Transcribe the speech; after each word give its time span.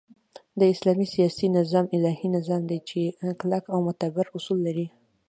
د 0.59 0.61
اسلام 0.73 0.99
سیاسی 1.13 1.47
نظام 1.57 1.85
الهی 1.95 2.27
نظام 2.37 2.61
دی 2.69 2.79
چی 2.87 3.01
کلک 3.39 3.63
او 3.73 3.77
معتبر 3.85 4.25
اصول 4.37 4.57
لری 4.65 4.87